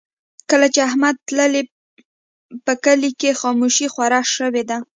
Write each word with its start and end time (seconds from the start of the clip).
کله 0.49 0.67
چې 0.73 0.79
احمد 0.89 1.15
تللی، 1.27 1.63
په 2.65 2.73
کلي 2.85 3.11
کې 3.19 3.37
خاموشي 3.41 3.87
خوره 3.93 4.21
شوې 4.35 4.63
ده. 4.69 4.77